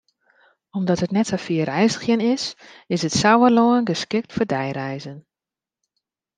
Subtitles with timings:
[0.77, 2.43] Omdat it net sa fier reizgjen is,
[2.95, 5.17] is it Sauerlân geskikt foar deireizen.